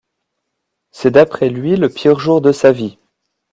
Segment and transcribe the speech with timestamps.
[0.89, 2.97] C'est d'après lui le pire jour de sa vie.